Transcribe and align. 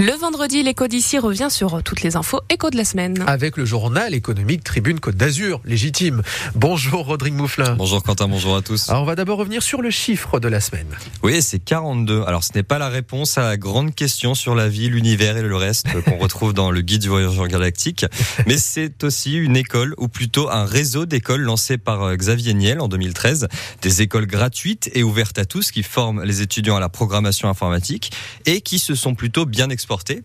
Le 0.00 0.12
vendredi, 0.12 0.62
l'écho 0.62 0.88
d'ici 0.88 1.18
revient 1.18 1.48
sur 1.50 1.82
toutes 1.82 2.00
les 2.00 2.16
infos 2.16 2.40
écho 2.48 2.70
de 2.70 2.76
la 2.78 2.86
semaine. 2.86 3.22
Avec 3.26 3.58
le 3.58 3.66
journal 3.66 4.14
économique 4.14 4.64
Tribune 4.64 4.98
Côte 4.98 5.16
d'Azur, 5.16 5.60
légitime. 5.66 6.22
Bonjour 6.54 7.04
Rodrigue 7.04 7.34
Mouflin. 7.34 7.74
Bonjour 7.74 8.02
Quentin, 8.02 8.26
bonjour 8.26 8.56
à 8.56 8.62
tous. 8.62 8.88
Alors 8.88 9.02
on 9.02 9.04
va 9.04 9.14
d'abord 9.14 9.36
revenir 9.36 9.62
sur 9.62 9.82
le 9.82 9.90
chiffre 9.90 10.40
de 10.40 10.48
la 10.48 10.60
semaine. 10.60 10.86
Oui, 11.22 11.42
c'est 11.42 11.58
42. 11.58 12.22
Alors 12.26 12.44
ce 12.44 12.52
n'est 12.54 12.62
pas 12.62 12.78
la 12.78 12.88
réponse 12.88 13.36
à 13.36 13.42
la 13.42 13.58
grande 13.58 13.94
question 13.94 14.34
sur 14.34 14.54
la 14.54 14.70
vie, 14.70 14.88
l'univers 14.88 15.36
et 15.36 15.42
le 15.42 15.54
reste 15.54 15.88
qu'on 16.04 16.16
retrouve 16.16 16.54
dans 16.54 16.70
le 16.70 16.80
guide 16.80 17.02
du 17.02 17.10
voyageur 17.10 17.46
galactique, 17.48 18.06
mais 18.46 18.56
c'est 18.56 19.04
aussi 19.04 19.34
une 19.34 19.54
école, 19.54 19.94
ou 19.98 20.08
plutôt 20.08 20.48
un 20.48 20.64
réseau 20.64 21.04
d'écoles 21.04 21.42
lancé 21.42 21.76
par 21.76 22.04
euh, 22.04 22.16
Xavier 22.16 22.54
Niel 22.54 22.80
en 22.80 22.88
2013. 22.88 23.48
Des 23.82 24.00
écoles 24.00 24.26
gratuites 24.26 24.90
et 24.94 25.02
ouvertes 25.02 25.38
à 25.38 25.44
tous 25.44 25.70
qui 25.70 25.82
forment 25.82 26.24
les 26.24 26.40
étudiants 26.40 26.76
à 26.76 26.80
la 26.80 26.88
programmation 26.88 27.50
informatique 27.50 28.12
et 28.46 28.62
qui 28.62 28.78
se 28.78 28.94
sont 28.94 29.14
plutôt 29.14 29.44
bien 29.44 29.68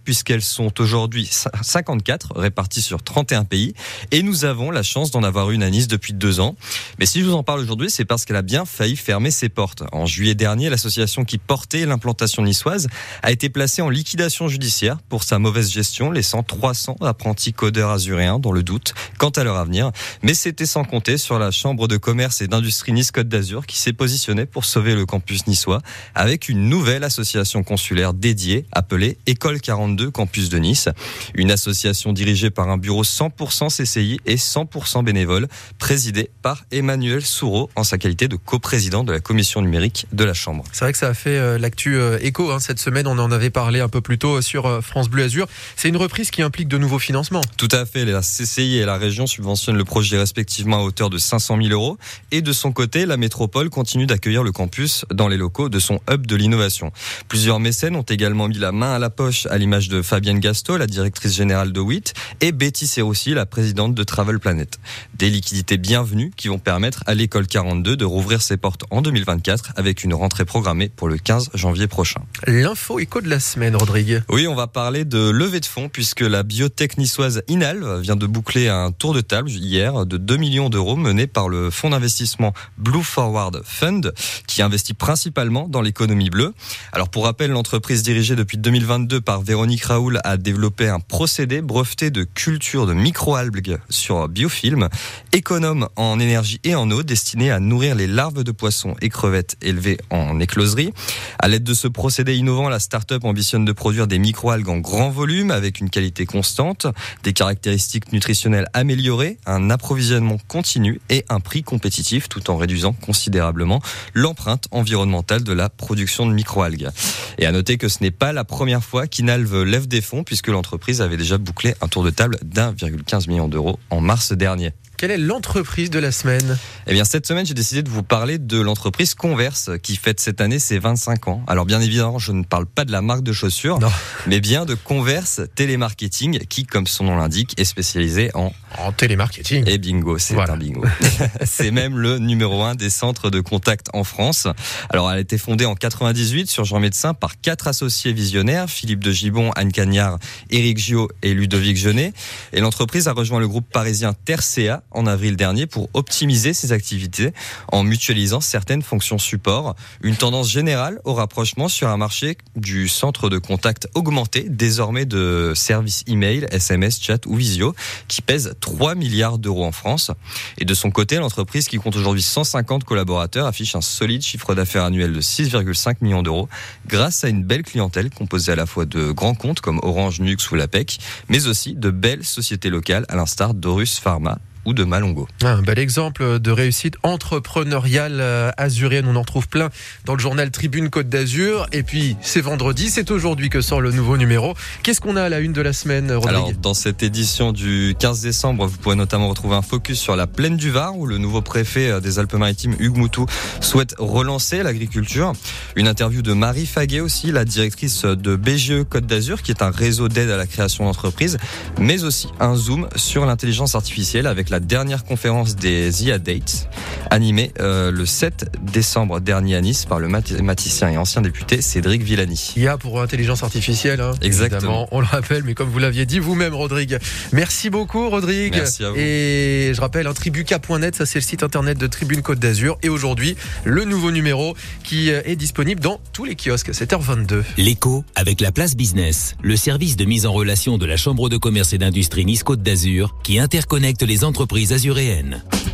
puisqu'elles 0.03 0.43
sont 0.43 0.79
aujourd'hui 0.79 1.29
54 1.61 2.33
réparties 2.35 2.83
sur 2.83 3.01
31 3.01 3.45
pays 3.45 3.73
et 4.11 4.21
nous 4.21 4.45
avons 4.45 4.69
la 4.69 4.83
chance 4.83 5.09
d'en 5.09 5.23
avoir 5.23 5.49
une 5.49 5.63
à 5.63 5.69
Nice 5.69 5.87
depuis 5.87 6.13
deux 6.13 6.39
ans. 6.39 6.55
Mais 6.99 7.07
si 7.07 7.21
je 7.21 7.25
vous 7.25 7.33
en 7.33 7.41
parle 7.41 7.61
aujourd'hui, 7.61 7.89
c'est 7.89 8.05
parce 8.05 8.25
qu'elle 8.25 8.35
a 8.35 8.43
bien 8.43 8.65
failli 8.65 8.95
fermer 8.95 9.31
ses 9.31 9.49
portes. 9.49 9.83
En 9.91 10.05
juillet 10.05 10.35
dernier, 10.35 10.69
l'association 10.69 11.25
qui 11.25 11.39
portait 11.39 11.85
l'implantation 11.85 12.43
niçoise 12.43 12.87
a 13.23 13.31
été 13.31 13.49
placée 13.49 13.81
en 13.81 13.89
liquidation 13.89 14.47
judiciaire 14.47 14.99
pour 15.09 15.23
sa 15.23 15.39
mauvaise 15.39 15.71
gestion, 15.71 16.11
laissant 16.11 16.43
300 16.43 16.97
apprentis 17.01 17.53
codeurs 17.53 17.89
azuréens 17.89 18.37
dans 18.37 18.51
le 18.51 18.61
doute 18.61 18.93
quant 19.17 19.29
à 19.29 19.43
leur 19.43 19.57
avenir. 19.57 19.91
Mais 20.21 20.35
c'était 20.35 20.67
sans 20.67 20.83
compter 20.83 21.17
sur 21.17 21.39
la 21.39 21.49
Chambre 21.49 21.87
de 21.87 21.97
commerce 21.97 22.41
et 22.41 22.47
d'industrie 22.47 22.93
Nice 22.93 23.11
Côte 23.11 23.29
d'Azur 23.29 23.65
qui 23.65 23.79
s'est 23.79 23.93
positionnée 23.93 24.45
pour 24.45 24.65
sauver 24.65 24.93
le 24.93 25.07
campus 25.07 25.47
niçois 25.47 25.81
avec 26.13 26.49
une 26.49 26.69
nouvelle 26.69 27.03
association 27.03 27.63
consulaire 27.63 28.13
dédiée 28.13 28.65
appelée 28.71 29.17
École 29.25 29.54
42 29.59 30.11
Campus 30.11 30.49
de 30.49 30.57
Nice, 30.57 30.89
une 31.33 31.51
association 31.51 32.13
dirigée 32.13 32.49
par 32.49 32.69
un 32.69 32.77
bureau 32.77 33.03
100% 33.03 33.69
CCI 33.69 34.19
et 34.25 34.35
100% 34.35 35.03
bénévole, 35.03 35.47
présidée 35.79 36.29
par 36.41 36.63
Emmanuel 36.71 37.25
Soureau 37.25 37.69
en 37.75 37.83
sa 37.83 37.97
qualité 37.97 38.27
de 38.27 38.35
coprésident 38.35 39.03
de 39.03 39.11
la 39.11 39.19
commission 39.19 39.61
numérique 39.61 40.07
de 40.11 40.23
la 40.23 40.33
Chambre. 40.33 40.63
C'est 40.71 40.85
vrai 40.85 40.91
que 40.91 40.97
ça 40.97 41.07
a 41.07 41.13
fait 41.13 41.37
euh, 41.37 41.57
l'actu 41.57 41.97
euh, 41.97 42.17
écho 42.21 42.51
hein, 42.51 42.59
cette 42.59 42.79
semaine, 42.79 43.07
on 43.07 43.17
en 43.17 43.31
avait 43.31 43.49
parlé 43.49 43.79
un 43.79 43.89
peu 43.89 44.01
plus 44.01 44.17
tôt 44.17 44.41
sur 44.41 44.65
euh, 44.65 44.81
France 44.81 45.09
Bleu 45.09 45.23
Azur. 45.23 45.47
C'est 45.75 45.89
une 45.89 45.97
reprise 45.97 46.31
qui 46.31 46.41
implique 46.41 46.67
de 46.67 46.77
nouveaux 46.77 46.99
financements. 46.99 47.41
Tout 47.57 47.69
à 47.71 47.85
fait, 47.85 48.05
la 48.05 48.21
CCI 48.21 48.77
et 48.77 48.85
la 48.85 48.97
région 48.97 49.27
subventionnent 49.27 49.77
le 49.77 49.85
projet 49.85 50.17
respectivement 50.17 50.77
à 50.77 50.81
hauteur 50.81 51.09
de 51.09 51.17
500 51.17 51.57
000 51.61 51.69
euros 51.69 51.97
et 52.31 52.41
de 52.41 52.53
son 52.53 52.71
côté, 52.71 53.05
la 53.05 53.17
métropole 53.17 53.69
continue 53.69 54.05
d'accueillir 54.05 54.43
le 54.43 54.51
campus 54.51 55.05
dans 55.11 55.27
les 55.27 55.37
locaux 55.37 55.69
de 55.69 55.79
son 55.79 55.99
hub 56.09 56.25
de 56.25 56.35
l'innovation. 56.35 56.91
Plusieurs 57.27 57.59
mécènes 57.59 57.95
ont 57.95 58.01
également 58.03 58.47
mis 58.47 58.57
la 58.57 58.71
main 58.71 58.93
à 58.93 58.99
la 58.99 59.09
poche 59.09 59.44
à 59.49 59.57
l'image 59.57 59.89
de 59.89 60.01
Fabienne 60.01 60.39
Gasto, 60.39 60.77
la 60.77 60.87
directrice 60.87 61.35
générale 61.35 61.71
de 61.71 61.79
WIT, 61.79 62.13
et 62.41 62.51
Betty 62.51 62.87
Serroussi, 62.87 63.33
la 63.33 63.45
présidente 63.45 63.93
de 63.93 64.03
Travel 64.03 64.39
Planet. 64.39 64.79
Des 65.15 65.29
liquidités 65.29 65.77
bienvenues 65.77 66.31
qui 66.35 66.47
vont 66.47 66.59
permettre 66.59 67.03
à 67.05 67.13
l'école 67.13 67.47
42 67.47 67.97
de 67.97 68.05
rouvrir 68.05 68.41
ses 68.41 68.57
portes 68.57 68.83
en 68.91 69.01
2024 69.01 69.73
avec 69.75 70.03
une 70.03 70.13
rentrée 70.13 70.45
programmée 70.45 70.89
pour 70.89 71.07
le 71.07 71.17
15 71.17 71.51
janvier 71.53 71.87
prochain. 71.87 72.21
L'info 72.47 72.99
éco 72.99 73.21
de 73.21 73.29
la 73.29 73.39
semaine, 73.39 73.75
Rodrigue. 73.75 74.23
Oui, 74.29 74.47
on 74.47 74.55
va 74.55 74.67
parler 74.67 75.05
de 75.05 75.29
levée 75.29 75.59
de 75.59 75.65
fonds 75.65 75.89
puisque 75.89 76.21
la 76.21 76.43
biotech 76.43 76.97
niçoise 76.97 77.43
Inalv 77.47 77.99
vient 78.01 78.15
de 78.15 78.27
boucler 78.27 78.67
un 78.67 78.91
tour 78.91 79.13
de 79.13 79.21
table 79.21 79.49
hier 79.49 80.05
de 80.05 80.17
2 80.17 80.37
millions 80.37 80.69
d'euros 80.69 80.95
mené 80.95 81.27
par 81.27 81.49
le 81.49 81.69
fonds 81.69 81.89
d'investissement 81.89 82.53
Blue 82.77 83.03
Forward 83.03 83.61
Fund 83.63 84.13
qui 84.47 84.61
investit 84.61 84.93
principalement 84.93 85.67
dans 85.67 85.81
l'économie 85.81 86.29
bleue. 86.29 86.53
Alors 86.91 87.09
pour 87.09 87.25
rappel, 87.25 87.51
l'entreprise 87.51 88.03
dirigée 88.03 88.35
depuis 88.35 88.57
2022 88.57 89.21
par 89.21 89.34
Véronique 89.43 89.83
Raoul 89.83 90.19
a 90.23 90.37
développé 90.37 90.87
un 90.87 90.99
procédé 90.99 91.61
breveté 91.61 92.09
de 92.09 92.23
culture 92.23 92.85
de 92.85 92.93
microalgues 92.93 93.79
sur 93.89 94.27
biofilm, 94.27 94.89
économe 95.33 95.87
en 95.95 96.19
énergie 96.19 96.59
et 96.63 96.75
en 96.75 96.89
eau, 96.91 97.03
destiné 97.03 97.51
à 97.51 97.59
nourrir 97.59 97.95
les 97.95 98.07
larves 98.07 98.43
de 98.43 98.51
poissons 98.51 98.95
et 99.01 99.09
crevettes 99.09 99.55
élevées 99.61 99.97
en 100.09 100.39
écloserie. 100.39 100.93
À 101.39 101.47
l'aide 101.47 101.63
de 101.63 101.73
ce 101.73 101.87
procédé 101.87 102.35
innovant, 102.35 102.69
la 102.69 102.79
start-up 102.79 103.23
ambitionne 103.25 103.65
de 103.65 103.71
produire 103.71 104.07
des 104.07 104.19
microalgues 104.19 104.69
en 104.69 104.77
grand 104.77 105.09
volume 105.09 105.51
avec 105.51 105.79
une 105.79 105.89
qualité 105.89 106.25
constante, 106.25 106.87
des 107.23 107.33
caractéristiques 107.33 108.11
nutritionnelles 108.11 108.67
améliorées, 108.73 109.37
un 109.45 109.69
approvisionnement 109.69 110.37
continu 110.47 110.99
et 111.09 111.25
un 111.29 111.39
prix 111.39 111.63
compétitif 111.63 112.29
tout 112.29 112.49
en 112.49 112.57
réduisant 112.57 112.93
considérablement 112.93 113.81
l'empreinte 114.13 114.67
environnementale 114.71 115.43
de 115.43 115.53
la 115.53 115.69
production 115.69 116.25
de 116.25 116.33
microalgues. 116.33 116.89
Et 117.37 117.45
à 117.45 117.51
noter 117.51 117.77
que 117.77 117.87
ce 117.87 118.01
n'est 118.01 118.11
pas 118.11 118.33
la 118.33 118.43
première 118.43 118.83
fois 118.83 119.07
lève 119.25 119.87
des 119.87 120.01
fonds 120.01 120.23
puisque 120.23 120.47
l'entreprise 120.47 121.01
avait 121.01 121.17
déjà 121.17 121.37
bouclé 121.37 121.75
un 121.81 121.87
tour 121.87 122.03
de 122.03 122.09
table 122.09 122.37
d'1,15 122.43 123.27
million 123.27 123.47
d'euros 123.47 123.79
en 123.89 124.01
mars 124.01 124.31
dernier. 124.33 124.71
Quelle 124.97 125.11
est 125.11 125.17
l'entreprise 125.17 125.89
de 125.89 125.99
la 125.99 126.11
semaine? 126.13 126.57
Eh 126.87 126.93
bien, 126.93 127.03
cette 127.03 127.27
semaine, 127.27 127.45
j'ai 127.45 127.53
décidé 127.53 127.83
de 127.83 127.89
vous 127.89 128.01
parler 128.01 128.37
de 128.37 128.61
l'entreprise 128.61 129.13
Converse 129.13 129.71
qui 129.83 129.97
fête 129.97 130.21
cette 130.21 130.39
année 130.39 130.57
ses 130.57 130.79
25 130.79 131.27
ans. 131.27 131.43
Alors, 131.47 131.65
bien 131.65 131.81
évidemment, 131.81 132.17
je 132.17 132.31
ne 132.31 132.43
parle 132.43 132.65
pas 132.65 132.85
de 132.85 132.93
la 132.93 133.01
marque 133.01 133.21
de 133.21 133.33
chaussures, 133.33 133.77
Non. 133.79 133.91
mais 134.25 134.39
bien 134.39 134.63
de 134.65 134.73
Converse 134.73 135.41
Télémarketing 135.55 136.39
qui, 136.47 136.65
comme 136.65 136.87
son 136.87 137.03
nom 137.03 137.17
l'indique, 137.17 137.59
est 137.59 137.65
spécialisé 137.65 138.31
en 138.35 138.53
En 138.77 138.91
télémarketing. 138.91 139.63
et 139.67 139.77
bingo. 139.77 140.17
C'est 140.17 140.33
Voilà. 140.33 140.53
un 140.53 140.57
bingo. 140.57 140.83
C'est 141.45 141.71
même 141.71 141.97
le 141.97 142.19
numéro 142.19 142.61
un 142.63 142.75
des 142.75 142.89
centres 142.89 143.29
de 143.29 143.39
contact 143.39 143.87
en 143.93 144.03
France. 144.03 144.47
Alors, 144.89 145.09
elle 145.11 145.17
a 145.17 145.21
été 145.21 145.37
fondée 145.37 145.65
en 145.65 145.75
98 145.75 146.49
sur 146.49 146.65
Jean 146.65 146.79
Médecin 146.79 147.13
par 147.13 147.39
quatre 147.39 147.67
associés 147.67 148.13
visionnaires, 148.13 148.69
Philippe 148.69 149.03
de 149.03 149.11
Gibon, 149.11 149.51
Anne 149.55 149.71
Cagnard, 149.71 150.17
Éric 150.49 150.77
Gio 150.77 151.09
et 151.21 151.33
Ludovic 151.33 151.77
Genet. 151.77 152.13
Et 152.53 152.59
l'entreprise 152.59 153.07
a 153.07 153.13
rejoint 153.13 153.39
le 153.39 153.47
groupe 153.47 153.69
parisien 153.71 154.13
Tercea 154.25 154.81
en 154.91 155.07
avril 155.07 155.35
dernier 155.35 155.65
pour 155.67 155.89
optimiser 155.93 156.53
ses 156.53 156.71
activités 156.71 157.31
en 157.71 157.83
mutualisant 157.83 158.41
certaines 158.41 158.81
fonctions 158.81 159.17
support. 159.17 159.75
Une 160.01 160.15
tendance 160.15 160.49
générale 160.49 160.99
au 161.05 161.13
rapprochement 161.13 161.67
sur 161.69 161.87
un 161.89 161.97
marché 161.97 162.37
du 162.55 162.87
centre 162.87 163.29
de 163.29 163.37
contact 163.37 163.87
augmenté, 163.95 164.45
désormais 164.49 165.05
de 165.05 165.53
services 165.55 166.03
email, 166.07 166.45
SMS, 166.51 166.99
chat 167.01 167.25
ou 167.25 167.35
visio, 167.35 167.73
qui 168.07 168.21
pèse 168.21 168.53
3 168.65 168.95
milliards 168.95 169.37
d'euros 169.37 169.63
en 169.63 169.71
France. 169.71 170.09
Et 170.57 170.65
de 170.65 170.73
son 170.73 170.89
côté, 170.89 171.17
l'entreprise 171.17 171.67
qui 171.67 171.77
compte 171.77 171.95
aujourd'hui 171.95 172.23
150 172.23 172.83
collaborateurs 172.83 173.45
affiche 173.45 173.75
un 173.75 173.81
solide 173.81 174.23
chiffre 174.23 174.55
d'affaires 174.55 174.85
annuel 174.85 175.13
de 175.13 175.21
6,5 175.21 175.97
millions 176.01 176.23
d'euros 176.23 176.49
grâce 176.87 177.23
à 177.23 177.29
une 177.29 177.43
belle 177.43 177.61
clientèle 177.61 178.09
composée 178.09 178.53
à 178.53 178.55
la 178.55 178.65
fois 178.65 178.85
de 178.85 179.11
grands 179.11 179.35
comptes 179.35 179.61
comme 179.61 179.79
Orange, 179.83 180.19
Nux 180.19 180.37
ou 180.51 180.55
l'APEC, 180.55 180.97
mais 181.29 181.45
aussi 181.45 181.75
de 181.75 181.91
belles 181.91 182.23
sociétés 182.23 182.71
locales 182.71 183.05
à 183.07 183.15
l'instar 183.15 183.53
d'Orus 183.53 183.99
Pharma 183.99 184.39
ou 184.65 184.73
de 184.73 184.83
Malongo. 184.83 185.27
Un 185.43 185.61
bel 185.61 185.79
exemple 185.79 186.39
de 186.39 186.51
réussite 186.51 186.95
entrepreneuriale 187.03 188.17
euh, 188.19 188.51
azurienne. 188.57 189.05
On 189.07 189.15
en 189.15 189.21
retrouve 189.21 189.47
plein 189.47 189.69
dans 190.05 190.13
le 190.13 190.19
journal 190.19 190.51
Tribune 190.51 190.89
Côte 190.89 191.09
d'Azur. 191.09 191.67
Et 191.71 191.83
puis, 191.83 192.17
c'est 192.21 192.41
vendredi, 192.41 192.89
c'est 192.89 193.11
aujourd'hui 193.11 193.49
que 193.49 193.61
sort 193.61 193.81
le 193.81 193.91
nouveau 193.91 194.17
numéro. 194.17 194.55
Qu'est-ce 194.83 195.01
qu'on 195.01 195.15
a 195.15 195.23
à 195.23 195.29
la 195.29 195.39
une 195.39 195.53
de 195.53 195.61
la 195.61 195.73
semaine, 195.73 196.11
Rodrigue 196.11 196.29
Alors, 196.29 196.51
dans 196.53 196.73
cette 196.73 197.03
édition 197.03 197.51
du 197.51 197.95
15 197.99 198.21
décembre, 198.21 198.65
vous 198.67 198.77
pourrez 198.77 198.95
notamment 198.95 199.29
retrouver 199.29 199.55
un 199.55 199.61
focus 199.61 199.99
sur 199.99 200.15
la 200.15 200.27
plaine 200.27 200.57
du 200.57 200.71
Var, 200.71 200.97
où 200.97 201.05
le 201.05 201.17
nouveau 201.17 201.41
préfet 201.41 201.89
euh, 201.89 201.99
des 201.99 202.19
Alpes-Maritimes, 202.19 202.75
Hugues 202.79 202.97
Moutou, 202.97 203.25
souhaite 203.61 203.95
relancer 203.97 204.63
l'agriculture. 204.63 205.33
Une 205.75 205.87
interview 205.87 206.21
de 206.21 206.33
Marie 206.33 206.65
Faguet 206.65 207.01
aussi, 207.01 207.31
la 207.31 207.45
directrice 207.45 208.05
de 208.05 208.35
BGE 208.35 208.83
Côte 208.89 209.05
d'Azur, 209.05 209.41
qui 209.41 209.51
est 209.51 209.61
un 209.61 209.71
réseau 209.71 210.07
d'aide 210.07 210.29
à 210.29 210.37
la 210.37 210.47
création 210.47 210.85
d'entreprises, 210.85 211.37
mais 211.79 212.03
aussi 212.03 212.27
un 212.39 212.55
zoom 212.55 212.87
sur 212.95 213.25
l'intelligence 213.25 213.75
artificielle 213.75 214.27
avec 214.27 214.49
la 214.49 214.54
dernière 214.59 215.03
conférence 215.03 215.55
des 215.55 216.05
IA 216.05 216.19
Dates, 216.19 216.69
animée 217.09 217.51
euh, 217.59 217.91
le 217.91 218.05
7 218.05 218.57
décembre 218.61 219.19
dernier 219.19 219.55
à 219.55 219.61
Nice 219.61 219.85
par 219.85 219.99
le 219.99 220.07
mathématicien 220.07 220.89
et 220.89 220.97
ancien 220.97 221.21
député 221.21 221.61
Cédric 221.61 222.01
Villani. 222.01 222.53
Il 222.55 222.63
y 222.63 222.67
a 222.67 222.77
pour 222.77 223.01
intelligence 223.01 223.43
artificielle, 223.43 224.01
hein, 224.01 224.11
Exactement. 224.21 224.59
évidemment, 224.59 224.87
on 224.91 224.99
le 224.99 225.05
rappelle, 225.05 225.43
mais 225.43 225.53
comme 225.53 225.69
vous 225.69 225.79
l'aviez 225.79 226.05
dit 226.05 226.19
vous-même, 226.19 226.53
Rodrigue. 226.53 226.97
Merci 227.31 227.69
beaucoup, 227.69 228.09
Rodrigue. 228.09 228.55
Merci 228.55 228.83
à 228.83 228.89
vous. 228.89 228.95
Et 228.97 229.71
je 229.73 229.81
rappelle, 229.81 230.07
hein, 230.07 230.13
tribuca.net, 230.13 230.95
ça 230.95 231.05
c'est 231.05 231.19
le 231.19 231.23
site 231.23 231.43
internet 231.43 231.77
de 231.77 231.87
Tribune 231.87 232.21
Côte 232.21 232.39
d'Azur. 232.39 232.77
Et 232.83 232.89
aujourd'hui, 232.89 233.35
le 233.63 233.85
nouveau 233.85 234.11
numéro 234.11 234.55
qui 234.83 235.11
euh, 235.11 235.21
est 235.25 235.35
disponible 235.35 235.81
dans 235.81 235.99
tous 236.13 236.25
les 236.25 236.35
kiosques. 236.35 236.71
7h22. 236.71 237.43
L'écho 237.57 238.03
avec 238.15 238.41
la 238.41 238.51
place 238.51 238.75
business, 238.75 239.35
le 239.41 239.55
service 239.55 239.95
de 239.95 240.05
mise 240.05 240.25
en 240.25 240.33
relation 240.33 240.77
de 240.77 240.85
la 240.85 240.97
Chambre 240.97 241.29
de 241.29 241.37
commerce 241.37 241.73
et 241.73 241.77
d'industrie 241.77 242.25
Nice 242.25 242.43
Côte 242.43 242.61
d'Azur 242.61 243.15
qui 243.23 243.39
interconnecte 243.39 244.01
les 244.03 244.23
entreprises 244.45 244.73
azuréennes. 244.73 245.65